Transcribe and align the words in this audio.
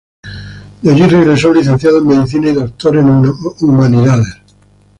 De 0.81 0.89
allí 0.91 1.03
regresó 1.03 1.53
licenciado 1.53 1.99
en 1.99 2.07
Medicina 2.07 2.49
y 2.49 2.53
doctor 2.53 2.97
en 2.97 3.23
Humanidades. 3.61 4.35